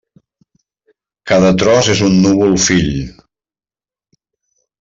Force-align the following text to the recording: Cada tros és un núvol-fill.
Cada 1.31 1.51
tros 1.63 1.91
és 1.97 2.03
un 2.09 2.17
núvol-fill. 2.23 2.91